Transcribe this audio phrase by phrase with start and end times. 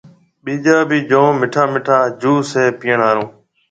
[0.43, 3.27] ٻيجا ڀِي جوم مِٺا مِٺا جوُس هيَ پِئيڻ هاورن۔